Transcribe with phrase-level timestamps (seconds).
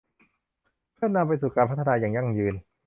[0.93, 2.53] เพื่อนำไปสู่การพัฒนาอย่างยั่งยืน